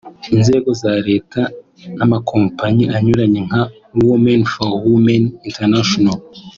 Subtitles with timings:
[0.35, 1.41] inzego za Leta
[1.97, 3.61] n’amakompanyi anyuranye nka
[4.05, 6.17] Women for Women International